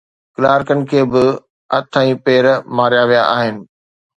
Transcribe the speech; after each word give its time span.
ڪلارڪن 0.35 0.79
کي 0.93 1.01
به 1.11 1.21
هٿ 1.75 1.91
۽ 2.03 2.07
پير 2.29 2.45
ماريا 2.81 3.03
ويا 3.13 3.23
آهن. 3.37 3.55